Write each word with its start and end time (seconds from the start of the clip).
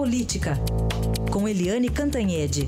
Política, 0.00 0.58
com 1.30 1.46
Eliane 1.46 1.90
Cantanhede. 1.90 2.66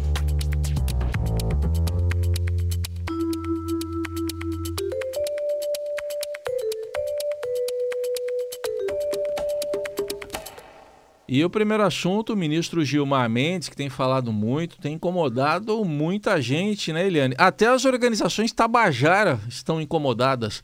E 11.27 11.43
o 11.43 11.49
primeiro 11.49 11.83
assunto, 11.83 12.35
o 12.35 12.37
ministro 12.37 12.85
Gilmar 12.85 13.31
Mendes, 13.31 13.71
que 13.71 13.77
tem 13.77 13.89
falado 13.89 14.31
muito, 14.31 14.79
tem 14.79 14.97
incomodado 14.97 15.83
muita 15.87 16.39
gente, 16.39 16.93
né, 16.93 17.07
Eliane? 17.07 17.35
Até 17.39 17.67
as 17.67 17.87
organizações 17.87 18.53
Tabajara 18.53 19.41
estão 19.49 19.81
incomodadas. 19.81 20.63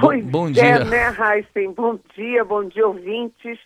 Pois 0.00 0.24
bom, 0.24 0.46
bom 0.46 0.50
dia. 0.50 0.64
é, 0.64 0.84
né, 0.84 1.08
Heisen? 1.08 1.72
Bom 1.72 1.98
dia, 2.14 2.44
bom 2.44 2.64
dia, 2.64 2.86
ouvintes. 2.86 3.58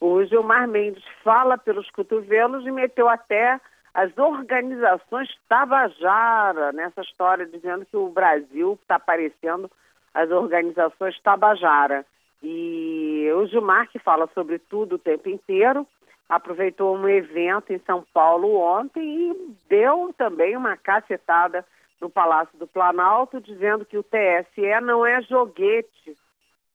O 0.00 0.24
Gilmar 0.24 0.66
Mendes 0.68 1.04
fala 1.22 1.56
pelos 1.56 1.88
cotovelos 1.90 2.66
e 2.66 2.70
meteu 2.70 3.08
até 3.08 3.60
as 3.94 4.16
organizações 4.18 5.28
Tabajara 5.48 6.72
nessa 6.72 7.00
história, 7.00 7.46
dizendo 7.46 7.86
que 7.86 7.96
o 7.96 8.10
Brasil 8.10 8.78
está 8.82 8.98
parecendo 8.98 9.70
as 10.12 10.30
organizações 10.30 11.18
Tabajara. 11.20 12.04
E 12.42 13.30
o 13.34 13.46
Gilmar, 13.46 13.88
que 13.88 13.98
fala 13.98 14.28
sobre 14.34 14.58
tudo 14.58 14.96
o 14.96 14.98
tempo 14.98 15.28
inteiro, 15.28 15.86
aproveitou 16.28 16.96
um 16.96 17.08
evento 17.08 17.72
em 17.72 17.80
São 17.86 18.04
Paulo 18.12 18.56
ontem 18.56 19.02
e 19.02 19.56
deu 19.68 20.12
também 20.18 20.56
uma 20.56 20.76
cacetada 20.76 21.64
no 22.00 22.10
Palácio 22.10 22.58
do 22.58 22.66
Planalto, 22.66 23.40
dizendo 23.40 23.84
que 23.84 23.96
o 23.96 24.02
TSE 24.02 24.80
não 24.82 25.04
é 25.04 25.22
joguete 25.22 26.16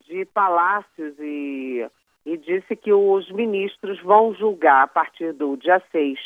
de 0.06 0.24
palácios 0.26 1.14
e, 1.18 1.88
e 2.26 2.36
disse 2.36 2.74
que 2.76 2.92
os 2.92 3.30
ministros 3.30 4.00
vão 4.02 4.34
julgar 4.34 4.82
a 4.82 4.88
partir 4.88 5.32
do 5.32 5.56
dia 5.56 5.80
6 5.92 6.18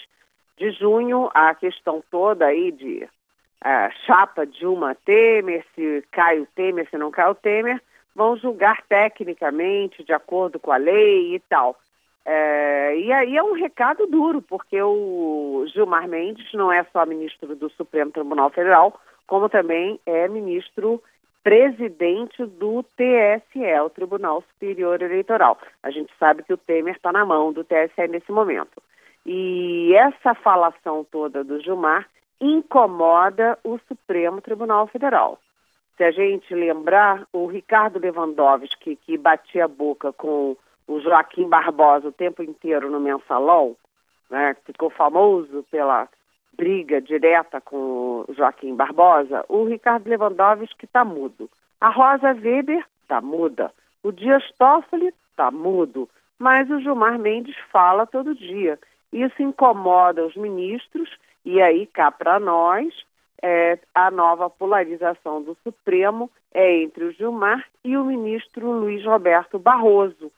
de 0.56 0.70
junho 0.70 1.30
a 1.34 1.54
questão 1.54 2.02
toda 2.10 2.46
aí 2.46 2.72
de 2.72 3.04
uh, 3.04 3.92
chapa 4.06 4.46
Dilma 4.46 4.94
Temer, 4.94 5.64
se 5.74 6.02
cai 6.10 6.40
o 6.40 6.46
Temer, 6.46 6.88
se 6.88 6.96
não 6.96 7.10
cai 7.10 7.30
o 7.30 7.34
Temer, 7.34 7.80
vão 8.14 8.36
julgar 8.36 8.82
tecnicamente, 8.88 10.02
de 10.02 10.12
acordo 10.12 10.58
com 10.58 10.72
a 10.72 10.78
lei 10.78 11.34
e 11.34 11.40
tal. 11.40 11.76
É, 12.28 12.98
e 12.98 13.12
aí 13.12 13.36
é 13.36 13.42
um 13.42 13.52
recado 13.52 14.04
duro, 14.08 14.42
porque 14.42 14.82
o 14.82 15.64
Gilmar 15.68 16.08
Mendes 16.08 16.52
não 16.54 16.72
é 16.72 16.82
só 16.92 17.06
ministro 17.06 17.54
do 17.54 17.70
Supremo 17.70 18.10
Tribunal 18.10 18.50
Federal, 18.50 19.00
como 19.28 19.48
também 19.48 20.00
é 20.04 20.26
ministro 20.26 21.00
presidente 21.44 22.44
do 22.44 22.82
TSE, 22.82 23.80
o 23.84 23.90
Tribunal 23.90 24.42
Superior 24.52 25.00
Eleitoral. 25.00 25.56
A 25.84 25.92
gente 25.92 26.12
sabe 26.18 26.42
que 26.42 26.52
o 26.52 26.56
Temer 26.56 26.96
está 26.96 27.12
na 27.12 27.24
mão 27.24 27.52
do 27.52 27.62
TSE 27.62 28.08
nesse 28.08 28.32
momento. 28.32 28.82
E 29.24 29.94
essa 29.94 30.34
falação 30.34 31.06
toda 31.08 31.44
do 31.44 31.60
Gilmar 31.60 32.08
incomoda 32.40 33.56
o 33.62 33.78
Supremo 33.86 34.40
Tribunal 34.40 34.88
Federal. 34.88 35.38
Se 35.96 36.02
a 36.02 36.10
gente 36.10 36.52
lembrar, 36.52 37.24
o 37.32 37.46
Ricardo 37.46 38.00
Lewandowski, 38.00 38.96
que 38.96 39.16
batia 39.16 39.66
a 39.66 39.68
boca 39.68 40.12
com 40.12 40.56
o 40.86 41.00
Joaquim 41.00 41.48
Barbosa 41.48 42.08
o 42.08 42.12
tempo 42.12 42.42
inteiro 42.42 42.90
no 42.90 43.00
mensalão, 43.00 43.76
né, 44.30 44.56
ficou 44.64 44.90
famoso 44.90 45.64
pela 45.70 46.08
briga 46.56 47.00
direta 47.00 47.60
com 47.60 48.24
o 48.26 48.34
Joaquim 48.34 48.74
Barbosa, 48.74 49.44
o 49.48 49.64
Ricardo 49.64 50.08
Lewandowski 50.08 50.84
está 50.84 51.04
mudo. 51.04 51.50
A 51.80 51.90
Rosa 51.90 52.28
Weber 52.32 52.84
está 53.02 53.20
muda. 53.20 53.72
O 54.02 54.10
Dias 54.10 54.42
Toffoli 54.58 55.12
está 55.30 55.50
mudo. 55.50 56.08
Mas 56.38 56.70
o 56.70 56.80
Gilmar 56.80 57.18
Mendes 57.18 57.56
fala 57.70 58.06
todo 58.06 58.34
dia. 58.34 58.78
Isso 59.12 59.42
incomoda 59.42 60.24
os 60.24 60.34
ministros 60.36 61.10
e 61.44 61.60
aí 61.60 61.86
cá 61.86 62.10
para 62.10 62.40
nós 62.40 62.92
é, 63.42 63.78
a 63.94 64.10
nova 64.10 64.48
polarização 64.48 65.42
do 65.42 65.56
Supremo 65.62 66.30
é 66.52 66.82
entre 66.82 67.04
o 67.04 67.12
Gilmar 67.12 67.64
e 67.84 67.96
o 67.96 68.04
ministro 68.04 68.70
Luiz 68.70 69.04
Roberto 69.04 69.58
Barroso, 69.58 70.32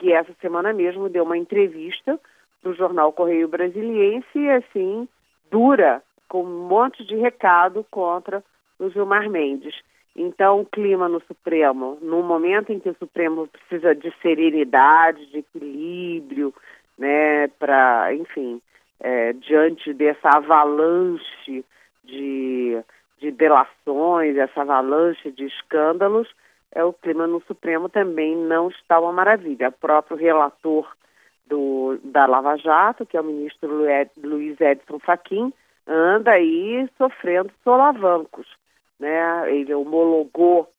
que 0.00 0.12
essa 0.12 0.32
semana 0.40 0.72
mesmo 0.72 1.10
deu 1.10 1.24
uma 1.24 1.36
entrevista 1.36 2.18
para 2.62 2.70
o 2.72 2.74
jornal 2.74 3.12
Correio 3.12 3.46
Brasiliense 3.46 4.26
e, 4.34 4.50
assim, 4.50 5.06
dura, 5.50 6.02
com 6.26 6.42
um 6.42 6.66
monte 6.66 7.04
de 7.04 7.16
recado 7.16 7.84
contra 7.90 8.42
o 8.78 8.88
Gilmar 8.88 9.28
Mendes. 9.28 9.74
Então, 10.16 10.60
o 10.60 10.66
clima 10.66 11.06
no 11.08 11.20
Supremo, 11.20 11.98
no 12.00 12.22
momento 12.22 12.72
em 12.72 12.80
que 12.80 12.88
o 12.88 12.96
Supremo 12.96 13.46
precisa 13.46 13.94
de 13.94 14.12
serenidade, 14.22 15.26
de 15.26 15.38
equilíbrio, 15.38 16.52
né, 16.98 17.48
para, 17.58 18.14
enfim, 18.14 18.60
é, 18.98 19.34
diante 19.34 19.92
dessa 19.92 20.30
avalanche 20.36 21.64
de, 22.04 22.82
de 23.18 23.30
delações, 23.30 24.36
essa 24.36 24.62
avalanche 24.62 25.30
de 25.30 25.44
escândalos, 25.44 26.28
é, 26.72 26.84
o 26.84 26.92
clima 26.92 27.26
no 27.26 27.42
Supremo 27.42 27.88
também 27.88 28.36
não 28.36 28.68
está 28.68 29.00
uma 29.00 29.12
maravilha. 29.12 29.68
O 29.68 29.72
próprio 29.72 30.16
relator 30.16 30.88
do, 31.46 31.98
da 32.04 32.26
Lava 32.26 32.56
Jato, 32.56 33.04
que 33.04 33.16
é 33.16 33.20
o 33.20 33.24
ministro 33.24 33.84
Luiz 34.22 34.60
Edson 34.60 34.98
Fachin, 35.00 35.52
anda 35.86 36.32
aí 36.32 36.88
sofrendo 36.96 37.50
solavancos. 37.64 38.46
Né? 38.98 39.52
Ele 39.52 39.74
homologou 39.74 40.70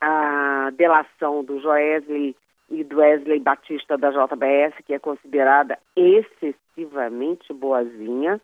a 0.00 0.70
delação 0.76 1.44
do 1.44 1.60
Joesley 1.60 2.36
e 2.70 2.84
do 2.84 2.98
Wesley 2.98 3.38
Batista 3.38 3.96
da 3.96 4.10
JBS, 4.10 4.74
que 4.84 4.94
é 4.94 4.98
considerada 4.98 5.78
excessivamente 5.96 7.52
boazinha. 7.52 8.40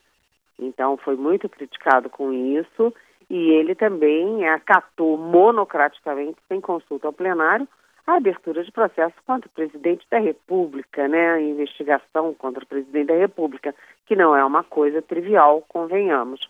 Então 0.58 0.96
foi 0.96 1.16
muito 1.16 1.48
criticado 1.48 2.08
com 2.08 2.32
isso 2.32 2.94
e 3.28 3.50
ele 3.50 3.74
também 3.74 4.48
acatou 4.48 5.16
monocraticamente, 5.16 6.38
sem 6.48 6.60
consulta 6.60 7.06
ao 7.06 7.12
plenário, 7.12 7.66
a 8.06 8.16
abertura 8.16 8.62
de 8.62 8.70
processo 8.70 9.14
contra 9.26 9.48
o 9.48 9.52
presidente 9.52 10.06
da 10.10 10.18
República, 10.18 11.08
né? 11.08 11.32
A 11.32 11.40
investigação 11.40 12.34
contra 12.34 12.62
o 12.62 12.66
presidente 12.66 13.06
da 13.06 13.16
República, 13.16 13.74
que 14.06 14.14
não 14.14 14.36
é 14.36 14.44
uma 14.44 14.62
coisa 14.62 15.00
trivial, 15.00 15.64
convenhamos. 15.68 16.48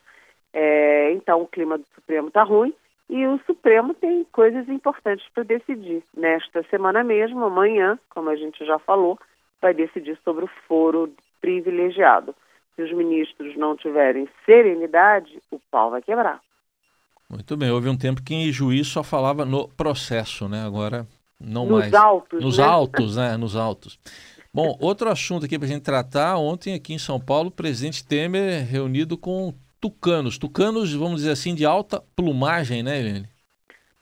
É, 0.52 1.12
então 1.12 1.42
o 1.42 1.46
clima 1.46 1.78
do 1.78 1.86
Supremo 1.94 2.28
está 2.28 2.42
ruim 2.42 2.72
e 3.08 3.26
o 3.26 3.38
Supremo 3.46 3.94
tem 3.94 4.24
coisas 4.32 4.68
importantes 4.68 5.26
para 5.32 5.44
decidir. 5.44 6.02
Nesta 6.16 6.62
semana 6.64 7.04
mesmo, 7.04 7.44
amanhã, 7.44 7.98
como 8.10 8.30
a 8.30 8.36
gente 8.36 8.64
já 8.64 8.78
falou, 8.78 9.18
vai 9.60 9.74
decidir 9.74 10.18
sobre 10.24 10.44
o 10.44 10.50
foro 10.66 11.12
privilegiado 11.40 12.34
se 12.74 12.82
os 12.82 12.92
ministros 12.92 13.56
não 13.56 13.76
tiverem 13.76 14.28
serenidade, 14.44 15.40
o 15.50 15.60
pau 15.70 15.90
vai 15.90 16.02
quebrar. 16.02 16.40
Muito 17.34 17.56
bem, 17.56 17.68
houve 17.68 17.88
um 17.88 17.96
tempo 17.96 18.22
que 18.22 18.32
em 18.32 18.52
juiz 18.52 18.86
só 18.86 19.02
falava 19.02 19.44
no 19.44 19.66
processo, 19.66 20.48
né? 20.48 20.64
Agora 20.64 21.04
não 21.40 21.66
Nos 21.66 21.78
mais. 21.80 21.90
Nos 21.90 22.00
autos. 22.00 22.44
Nos 22.44 22.58
né? 22.58 22.64
autos, 22.64 23.16
né? 23.16 23.36
Nos 23.36 23.56
autos. 23.56 23.98
Bom, 24.54 24.78
outro 24.80 25.08
assunto 25.08 25.44
aqui 25.44 25.58
para 25.58 25.66
a 25.66 25.68
gente 25.68 25.82
tratar. 25.82 26.36
Ontem 26.36 26.74
aqui 26.74 26.94
em 26.94 26.98
São 26.98 27.18
Paulo, 27.18 27.48
o 27.48 27.50
presidente 27.50 28.06
Temer 28.06 28.64
reunido 28.64 29.18
com 29.18 29.52
tucanos. 29.80 30.38
Tucanos, 30.38 30.94
vamos 30.94 31.16
dizer 31.16 31.32
assim, 31.32 31.56
de 31.56 31.66
alta 31.66 32.00
plumagem, 32.14 32.84
né, 32.84 33.00
Helene? 33.00 33.28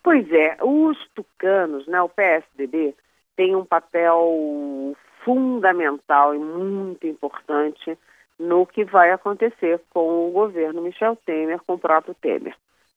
Pois 0.03 0.31
é, 0.31 0.59
os 0.63 0.99
tucanos, 1.15 1.87
né, 1.87 2.03
o 2.03 2.11
PSDB, 2.11 2.95
tem 3.35 3.57
um 3.57 3.65
papel 3.65 4.95
fundamental 5.25 6.35
e 6.35 6.39
muito 6.39 7.07
importante 7.07 7.97
no 8.39 8.67
que 8.67 8.85
vai 8.85 9.11
acontecer 9.11 9.81
com 9.89 10.29
o 10.29 10.33
governo 10.33 10.83
Michel 10.83 11.17
Temer, 11.25 11.61
com 11.67 11.75
o 11.75 11.79
próprio 11.79 12.15
Temer. 12.21 12.55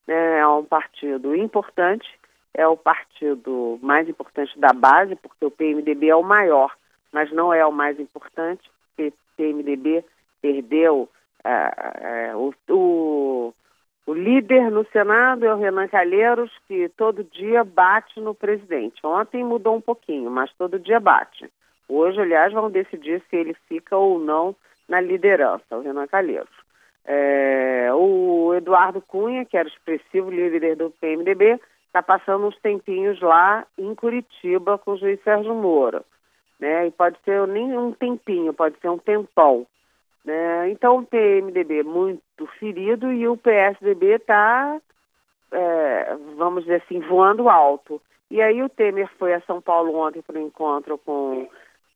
É, 0.08 0.40
é 0.40 0.48
um 0.48 0.64
partido 0.64 1.36
importante, 1.36 2.08
é 2.54 2.68
o 2.68 2.78
partido 2.78 3.80
mais 3.82 4.08
importante 4.08 4.58
da 4.60 4.72
base, 4.74 5.16
porque 5.16 5.46
o 5.46 5.52
PMDB 5.52 6.10
é 6.10 6.16
o 6.16 6.24
maior, 6.24 6.74
mas 7.12 7.32
não 7.32 7.54
é 7.54 7.66
o 7.66 7.72
mais 7.72 8.00
importante, 8.00 8.70
porque 8.96 9.10
o 9.10 9.14
PMDB 9.38 10.06
perdeu 10.42 11.10
é, 11.44 12.30
é, 12.30 12.36
o, 12.36 12.54
o, 12.70 13.54
o, 14.08 14.14
líder 14.14 14.72
no 14.72 14.84
Senado 14.88 15.46
é 15.46 15.54
o 15.54 15.58
Renan 15.58 15.88
Calheiros, 15.88 16.52
que 16.68 16.90
todo 16.90 17.24
dia 17.24 17.64
bate 17.64 18.20
no 18.20 18.34
presidente. 18.34 19.06
Ontem 19.06 19.44
mudou 19.44 19.76
um 19.76 19.82
pouquinho, 19.82 20.32
mas 20.32 20.52
todo 20.54 20.80
dia 20.80 21.00
bate. 21.00 21.48
Hoje, 21.88 22.20
aliás, 22.20 22.52
vão 22.52 22.72
decidir 22.72 23.22
se 23.30 23.36
ele 23.36 23.54
fica 23.68 23.96
ou 23.96 24.18
não 24.18 24.56
na 24.90 25.00
liderança, 25.00 25.78
o 25.78 25.82
Renan 25.82 26.08
Calheiros. 26.08 26.65
É, 27.06 27.90
o 27.94 28.54
Eduardo 28.56 29.02
Cunha, 29.02 29.46
que 29.46 29.58
era 29.58 29.68
expressivo 29.68 30.30
líder 30.30 30.76
do 30.76 30.92
PMDB, 30.92 31.60
está 31.88 32.02
passando 32.02 32.48
uns 32.48 32.58
tempinhos 32.60 33.20
lá 33.22 33.66
em 33.78 33.94
Curitiba 33.96 34.78
com 34.78 34.92
o 34.92 34.98
juiz 34.98 35.22
Sérgio 35.24 35.54
Moro. 35.54 36.04
Né? 36.60 36.88
E 36.88 36.92
pode 36.92 37.18
ser 37.24 37.48
nem 37.48 37.78
um 37.78 37.92
tempinho, 37.92 38.54
pode 38.54 38.80
ser 38.80 38.90
um 38.90 38.98
tempão. 38.98 39.68
Né? 40.24 40.70
Então 40.70 40.98
o 40.98 41.06
PMDB 41.06 41.84
muito 41.84 42.48
ferido 42.60 43.12
e 43.12 43.28
o 43.28 43.38
PSDB 43.38 44.16
está, 44.16 44.80
é, 45.52 46.18
vamos 46.36 46.64
dizer 46.64 46.82
assim, 46.84 47.00
voando 47.02 47.50
alto. 47.50 48.02
E 48.32 48.42
aí 48.42 48.64
o 48.64 48.70
Temer 48.70 49.10
foi 49.20 49.34
a 49.34 49.42
São 49.42 49.62
Paulo 49.62 49.96
ontem 49.96 50.22
para 50.22 50.40
um 50.40 50.48
encontro 50.48 50.98
com 50.98 51.48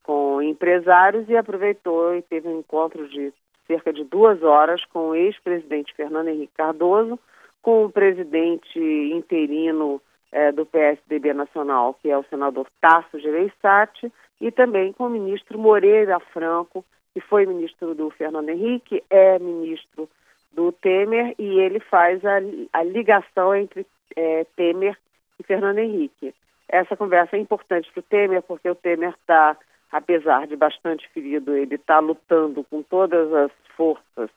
com 0.09 0.41
empresários 0.41 1.29
e 1.29 1.37
aproveitou 1.37 2.15
e 2.15 2.23
teve 2.23 2.47
um 2.47 2.61
encontro 2.61 3.07
de 3.07 3.31
cerca 3.69 3.93
de 3.93 4.03
duas 4.03 4.41
horas 4.41 4.83
com 4.85 5.09
o 5.09 5.15
ex-presidente 5.15 5.93
Fernando 5.93 6.29
Henrique 6.29 6.53
Cardoso, 6.57 7.19
com 7.61 7.85
o 7.85 7.91
presidente 7.91 8.79
interino 8.79 10.01
é, 10.31 10.51
do 10.51 10.65
PSDB 10.65 11.33
Nacional, 11.33 11.93
que 12.01 12.09
é 12.09 12.17
o 12.17 12.25
senador 12.25 12.67
Tasso 12.81 13.19
Gereissati, 13.19 14.11
e 14.41 14.51
também 14.51 14.91
com 14.91 15.05
o 15.05 15.09
ministro 15.09 15.59
Moreira 15.59 16.19
Franco, 16.19 16.83
que 17.13 17.21
foi 17.21 17.45
ministro 17.45 17.93
do 17.93 18.09
Fernando 18.09 18.49
Henrique, 18.49 19.03
é 19.07 19.37
ministro 19.37 20.09
do 20.51 20.71
Temer, 20.71 21.35
e 21.37 21.59
ele 21.59 21.79
faz 21.79 22.25
a, 22.25 22.37
a 22.73 22.83
ligação 22.83 23.53
entre 23.53 23.85
é, 24.15 24.45
Temer 24.55 24.97
e 25.39 25.43
Fernando 25.43 25.77
Henrique. 25.77 26.33
Essa 26.67 26.97
conversa 26.97 27.35
é 27.35 27.39
importante 27.39 27.91
para 27.91 27.99
o 27.99 28.03
Temer, 28.03 28.41
porque 28.41 28.69
o 28.69 28.75
Temer 28.75 29.11
está 29.11 29.55
apesar 29.91 30.47
de 30.47 30.55
bastante 30.55 31.07
ferido, 31.09 31.55
ele 31.55 31.75
está 31.75 31.99
lutando 31.99 32.63
com 32.63 32.81
todas 32.81 33.31
as 33.33 33.51
forças 33.75 34.29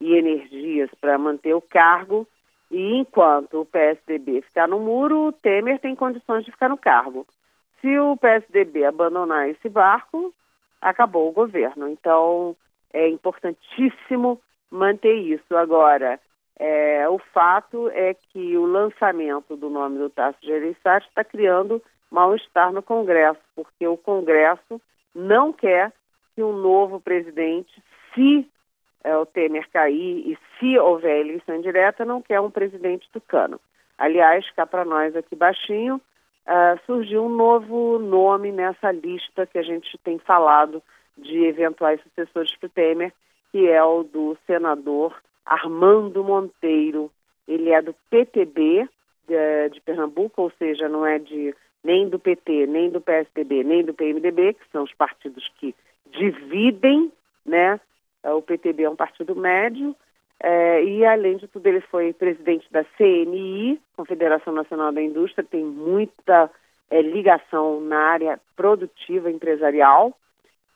e 0.00 0.14
energias 0.14 0.90
para 1.00 1.18
manter 1.18 1.54
o 1.54 1.60
cargo. 1.60 2.26
E 2.70 2.96
enquanto 2.96 3.60
o 3.60 3.66
PSDB 3.66 4.42
ficar 4.42 4.66
no 4.66 4.80
muro, 4.80 5.28
o 5.28 5.32
Temer 5.32 5.78
tem 5.78 5.94
condições 5.94 6.44
de 6.44 6.50
ficar 6.50 6.68
no 6.68 6.78
cargo. 6.78 7.26
Se 7.80 7.98
o 7.98 8.16
PSDB 8.16 8.84
abandonar 8.84 9.48
esse 9.48 9.68
barco, 9.68 10.32
acabou 10.80 11.28
o 11.28 11.32
governo. 11.32 11.88
Então, 11.88 12.56
é 12.92 13.08
importantíssimo 13.08 14.40
manter 14.70 15.14
isso. 15.14 15.56
Agora, 15.56 16.18
é, 16.58 17.08
o 17.08 17.18
fato 17.18 17.90
é 17.90 18.14
que 18.14 18.56
o 18.56 18.64
lançamento 18.64 19.56
do 19.56 19.68
nome 19.68 19.98
do 19.98 20.08
Tasso 20.08 20.38
Gereissati 20.42 21.08
está 21.08 21.24
criando 21.24 21.82
mal-estar 22.12 22.72
no 22.72 22.82
Congresso, 22.82 23.40
porque 23.56 23.86
o 23.86 23.96
Congresso 23.96 24.80
não 25.14 25.52
quer 25.52 25.92
que 26.34 26.42
um 26.42 26.52
novo 26.52 27.00
presidente, 27.00 27.82
se 28.14 28.46
é, 29.02 29.16
o 29.16 29.26
Temer 29.26 29.68
cair 29.70 30.30
e 30.30 30.38
se 30.58 30.78
houver 30.78 31.20
eleição 31.20 31.60
direta, 31.60 32.04
não 32.04 32.22
quer 32.22 32.40
um 32.40 32.50
presidente 32.50 33.08
tucano. 33.12 33.58
Aliás, 33.98 34.48
cá 34.52 34.66
para 34.66 34.84
nós 34.84 35.14
aqui 35.16 35.34
baixinho, 35.34 35.96
uh, 35.96 36.80
surgiu 36.86 37.24
um 37.24 37.28
novo 37.28 37.98
nome 37.98 38.50
nessa 38.52 38.90
lista 38.90 39.46
que 39.46 39.58
a 39.58 39.62
gente 39.62 39.96
tem 39.98 40.18
falado 40.18 40.82
de 41.16 41.44
eventuais 41.44 42.00
sucessores 42.02 42.54
para 42.56 42.66
o 42.66 42.70
Temer, 42.70 43.12
que 43.50 43.68
é 43.68 43.82
o 43.82 44.02
do 44.02 44.36
senador 44.46 45.14
Armando 45.44 46.24
Monteiro. 46.24 47.10
Ele 47.46 47.70
é 47.70 47.82
do 47.82 47.94
PTB 48.08 48.88
de, 49.28 49.68
de 49.70 49.80
Pernambuco, 49.80 50.42
ou 50.42 50.52
seja, 50.58 50.88
não 50.88 51.04
é 51.04 51.18
de 51.18 51.54
nem 51.84 52.08
do 52.08 52.18
PT, 52.18 52.66
nem 52.66 52.90
do 52.90 53.00
PSDB, 53.00 53.64
nem 53.64 53.84
do 53.84 53.94
PMDB, 53.94 54.54
que 54.54 54.70
são 54.70 54.84
os 54.84 54.94
partidos 54.94 55.48
que 55.58 55.74
dividem, 56.10 57.10
né? 57.44 57.80
O 58.24 58.40
PTB 58.40 58.84
é 58.84 58.90
um 58.90 58.96
partido 58.96 59.34
médio, 59.34 59.96
é, 60.38 60.82
e 60.84 61.04
além 61.04 61.36
de 61.36 61.46
tudo 61.46 61.66
ele 61.68 61.80
foi 61.80 62.12
presidente 62.12 62.66
da 62.72 62.84
CNI, 62.96 63.80
Confederação 63.96 64.52
Nacional 64.52 64.92
da 64.92 65.00
Indústria, 65.00 65.46
tem 65.48 65.64
muita 65.64 66.50
é, 66.90 67.00
ligação 67.00 67.80
na 67.80 67.98
área 67.98 68.40
produtiva 68.56 69.30
empresarial, 69.30 70.16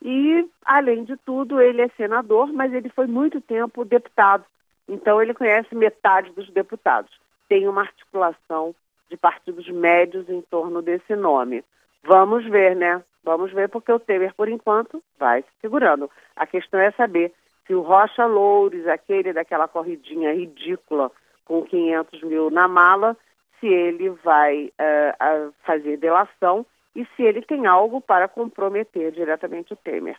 e 0.03 0.49
além 0.64 1.05
de 1.05 1.17
tudo 1.17 1.61
ele 1.61 1.82
é 1.82 1.88
senador, 1.97 2.53
mas 2.53 2.73
ele 2.73 2.88
foi 2.91 3.06
muito 3.06 3.41
tempo 3.41 3.85
deputado, 3.85 4.44
então 4.88 5.20
ele 5.20 5.35
conhece 5.35 5.75
metade 5.75 6.31
dos 6.31 6.49
deputados. 6.50 7.11
Tem 7.49 7.67
uma 7.67 7.82
articulação 7.82 8.75
de 9.08 9.17
partidos 9.17 9.69
médios 9.69 10.29
em 10.29 10.41
torno 10.43 10.82
desse 10.82 11.14
nome. 11.14 11.64
Vamos 12.03 12.44
ver, 12.44 12.76
né? 12.76 13.03
Vamos 13.25 13.53
ver, 13.53 13.69
porque 13.69 13.91
o 13.91 13.99
Temer, 13.99 14.32
por 14.35 14.49
enquanto, 14.49 15.03
vai 15.19 15.43
se 15.43 15.49
segurando. 15.61 16.11
A 16.37 16.47
questão 16.47 16.79
é 16.79 16.93
saber 16.93 17.32
se 17.67 17.75
o 17.75 17.81
Rocha 17.81 18.25
Loures, 18.25 18.87
aquele 18.87 19.32
daquela 19.32 19.67
corridinha 19.67 20.32
ridícula 20.32 21.11
com 21.44 21.64
500 21.64 22.23
mil 22.23 22.50
na 22.50 22.69
mala, 22.69 23.17
se 23.58 23.67
ele 23.67 24.11
vai 24.11 24.67
uh, 24.67 25.53
fazer 25.64 25.97
delação 25.97 26.64
e 26.94 27.05
se 27.17 27.23
ele 27.23 27.43
tem 27.43 27.67
algo 27.67 28.00
para 28.00 28.29
comprometer 28.29 29.11
diretamente 29.12 29.73
o 29.73 29.76
Temer. 29.76 30.17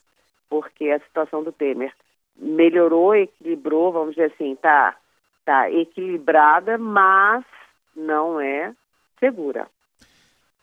Porque 0.50 0.89
a 0.89 1.00
situação 1.00 1.44
do 1.44 1.51
Temer 1.51 1.94
melhorou, 2.36 3.16
equilibrou, 3.16 3.92
vamos 3.92 4.16
dizer 4.16 4.31
assim, 4.34 4.56
tá, 4.56 4.95
tá 5.45 5.72
equilibrada, 5.72 6.78
mas 6.78 7.44
não 7.97 8.39
é 8.39 8.73
segura. 9.19 9.67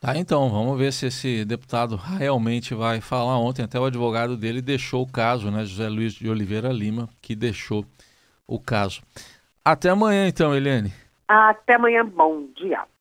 Tá, 0.00 0.16
então, 0.16 0.50
vamos 0.50 0.78
ver 0.78 0.92
se 0.92 1.06
esse 1.06 1.44
deputado 1.44 1.96
realmente 1.96 2.74
vai 2.74 3.00
falar. 3.00 3.38
Ontem 3.38 3.62
até 3.62 3.80
o 3.80 3.86
advogado 3.86 4.36
dele 4.36 4.60
deixou 4.60 5.02
o 5.02 5.10
caso, 5.10 5.50
né, 5.50 5.64
José 5.64 5.88
Luiz 5.88 6.12
de 6.12 6.28
Oliveira 6.28 6.68
Lima, 6.68 7.08
que 7.22 7.34
deixou 7.34 7.84
o 8.46 8.60
caso. 8.60 9.02
Até 9.64 9.88
amanhã, 9.88 10.28
então, 10.28 10.54
Eliane. 10.54 10.92
Até 11.26 11.76
amanhã, 11.76 12.04
bom 12.04 12.46
dia. 12.54 12.84